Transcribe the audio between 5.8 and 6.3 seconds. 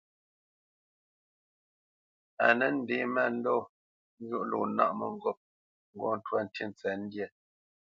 ŋgɔ́